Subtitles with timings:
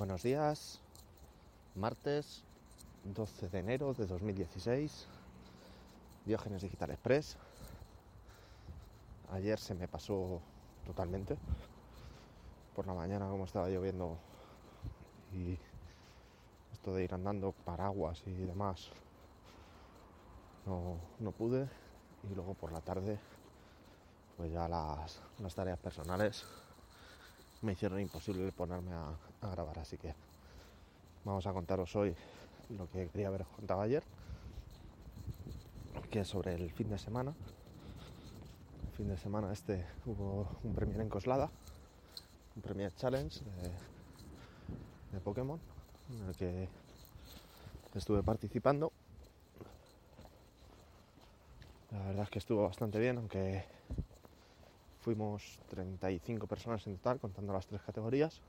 [0.00, 0.80] Buenos días,
[1.74, 2.42] martes
[3.04, 5.06] 12 de enero de 2016,
[6.24, 7.36] Diógenes Digital Express.
[9.30, 10.40] Ayer se me pasó
[10.86, 11.36] totalmente.
[12.74, 14.16] Por la mañana, como estaba lloviendo
[15.34, 15.58] y
[16.72, 18.88] esto de ir andando paraguas y demás,
[20.64, 21.68] no, no pude.
[22.30, 23.18] Y luego por la tarde,
[24.38, 26.46] pues ya las, las tareas personales
[27.62, 29.14] me hicieron imposible ponerme a,
[29.50, 29.78] grabar.
[29.78, 30.14] Así que
[31.24, 32.14] vamos a contaros hoy
[32.70, 34.02] lo que quería haber contado ayer,
[36.10, 37.34] que es sobre el fin de semana.
[38.90, 41.50] El fin de semana este hubo un Premier en Coslada,
[42.56, 43.70] un Premier Challenge de,
[45.12, 45.58] de Pokémon,
[46.10, 46.68] en el que
[47.94, 48.92] estuve participando.
[51.90, 53.64] La verdad es que estuvo bastante bien, aunque
[55.00, 58.40] fuimos 35 personas en total, contando las tres categorías.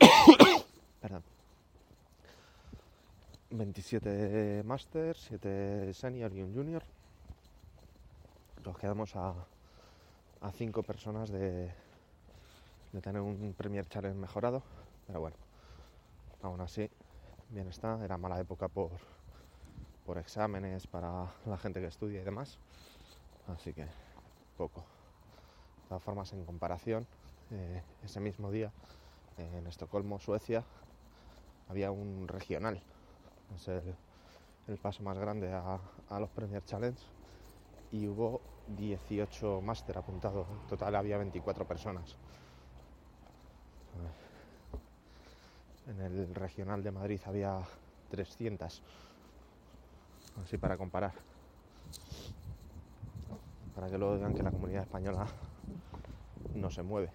[1.00, 1.22] Perdón.
[3.50, 6.82] 27 Master, 7 Senior y un Junior.
[8.64, 9.34] Nos quedamos a,
[10.40, 11.70] a 5 personas de,
[12.92, 14.62] de tener un Premier Challenge mejorado,
[15.06, 15.36] pero bueno,
[16.42, 16.90] aún así,
[17.50, 18.04] bien está.
[18.04, 18.90] Era mala época por,
[20.04, 22.58] por exámenes para la gente que estudia y demás,
[23.46, 23.86] así que
[24.56, 24.80] poco.
[25.82, 27.06] De todas formas, en comparación,
[27.50, 28.72] eh, ese mismo día
[29.38, 30.64] en Estocolmo, Suecia,
[31.68, 32.82] había un regional.
[33.54, 33.94] Es el,
[34.68, 37.00] el paso más grande a, a, los Premier Challenge.
[37.92, 40.46] Y hubo 18 máster apuntados.
[40.48, 42.16] En total había 24 personas.
[45.86, 47.60] En el regional de Madrid había
[48.10, 48.82] 300.
[50.42, 51.12] Así para comparar.
[53.76, 55.26] Para que luego digan que la comunidad española
[56.54, 57.10] no se mueve.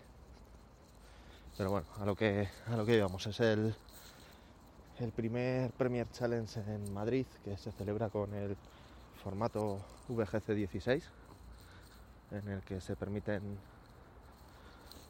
[1.57, 3.75] Pero bueno, a lo que, a lo que íbamos, es el,
[4.99, 8.55] el primer Premier Challenge en Madrid que se celebra con el
[9.23, 11.03] formato VGC 16,
[12.31, 13.41] en el que se permiten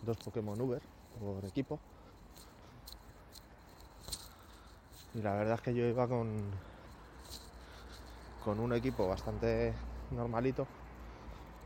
[0.04, 0.82] dos Pokémon Uber
[1.20, 1.80] por equipo.
[5.14, 6.30] Y la verdad es que yo iba con,
[8.46, 9.74] con un equipo bastante
[10.12, 10.66] normalito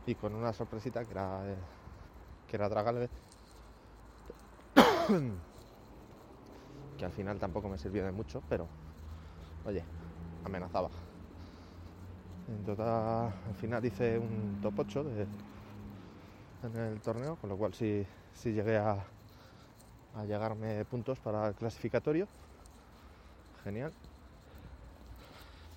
[0.06, 1.40] y con una sorpresita que era,
[2.48, 2.68] que era
[6.96, 8.68] que al final tampoco me sirvió de mucho, pero
[9.66, 9.82] oye,
[10.44, 10.90] amenazaba.
[12.48, 15.26] En total, al final hice un top 8 de,
[16.62, 19.04] en el torneo, con lo cual sí, sí llegué a,
[20.14, 22.28] a llegarme puntos para el clasificatorio.
[23.64, 23.92] Genial.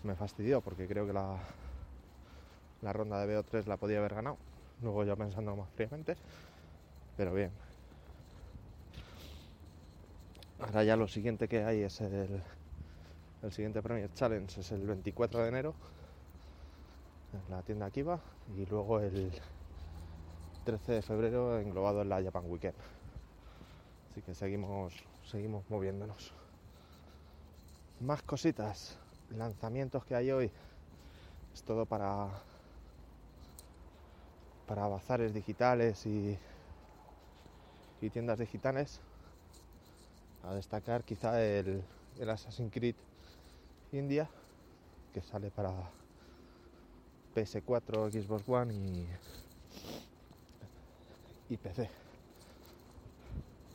[0.03, 1.39] Me fastidió porque creo que la,
[2.81, 4.37] la ronda de BO3 la podía haber ganado.
[4.81, 6.15] Luego ya pensando más fríamente.
[7.17, 7.51] Pero bien,
[10.59, 12.43] Ahora ya lo siguiente que hay es el,
[13.41, 15.73] el siguiente Premier Challenge, es el 24 de enero
[17.31, 18.19] en la tienda Akiva
[18.57, 19.31] y luego el
[20.65, 22.75] 13 de febrero englobado en la Japan Weekend.
[24.11, 26.33] Así que seguimos, seguimos moviéndonos.
[28.01, 28.97] Más cositas,
[29.29, 30.51] lanzamientos que hay hoy.
[31.53, 32.27] Es todo para
[34.69, 36.37] para bazares digitales y,
[38.11, 39.01] tiendas digitales
[40.43, 41.83] a destacar quizá el,
[42.17, 42.95] el Assassin's Creed
[43.91, 44.29] India
[45.13, 45.73] que sale para
[47.35, 49.07] PS4, Xbox One y,
[51.49, 51.89] y PC.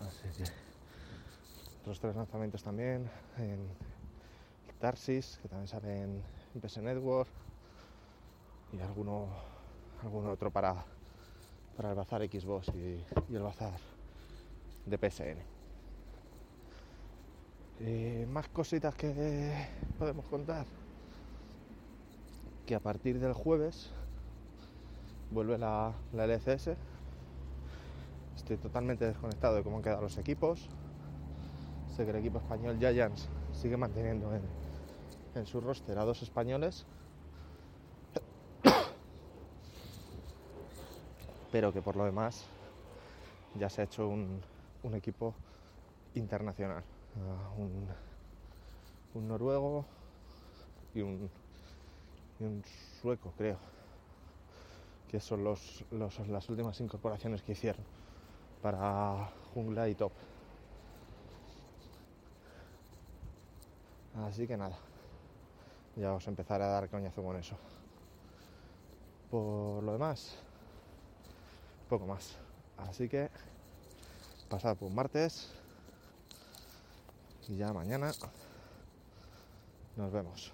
[0.01, 0.45] Así que
[1.81, 3.69] otros tres lanzamientos también en
[4.81, 6.23] Tarsis, que también sale en,
[6.55, 7.29] en PS Network
[8.73, 9.29] y alguno,
[10.05, 10.85] alguno otro para,
[11.77, 13.73] para el bazar Xbox y, y el bazar
[14.87, 15.55] de PSN.
[17.81, 19.53] Eh, más cositas que
[19.99, 20.67] podemos contar.
[22.67, 23.91] Que a partir del jueves
[25.31, 26.71] vuelve la, la, LCS.
[28.37, 30.69] Estoy totalmente desconectado de cómo han quedado los equipos.
[31.97, 34.43] Sé que el equipo español Giants sigue manteniendo en,
[35.35, 36.87] en su roster a dos españoles.
[41.55, 42.45] Pero que por lo demás
[43.55, 44.41] ya se ha hecho un,
[44.83, 45.37] un equipo
[46.17, 46.83] internacional.
[47.15, 47.87] Uh, un,
[49.15, 49.85] un, noruego
[50.97, 51.31] y un,
[52.41, 52.65] y un,
[53.01, 53.57] sueco, creo,
[55.09, 57.85] que son los, los, las últimas incorporaciones que hicieron
[58.61, 60.11] para jungla y top.
[64.27, 64.77] Así que nada,
[65.95, 67.57] ya os empezaré a dar coñazo con eso.
[69.31, 70.37] Por lo demás,
[71.89, 72.37] poco más.
[72.77, 73.31] Así que
[74.49, 75.51] pasar por martes
[77.49, 78.13] y ya mañana
[79.97, 80.53] nos vemos.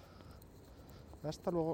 [1.23, 1.69] Hasta luego.